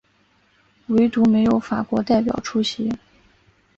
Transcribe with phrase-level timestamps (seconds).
[0.87, 2.91] 惟独没有法国代表出席。